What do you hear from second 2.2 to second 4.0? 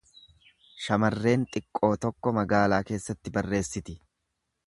magaalaa keessatti barreessiti.